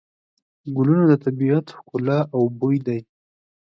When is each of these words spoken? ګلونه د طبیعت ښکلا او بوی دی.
ګلونه 0.75 1.03
د 1.07 1.13
طبیعت 1.25 1.65
ښکلا 1.77 2.19
او 2.35 2.41
بوی 2.59 2.77
دی. 2.87 2.99